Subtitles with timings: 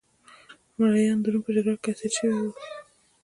[0.79, 2.51] مریان د روم په جګړه کې اسیر شوي وو